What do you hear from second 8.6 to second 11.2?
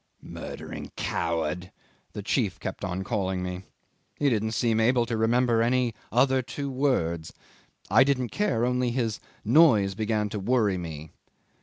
only his noise began to worry me.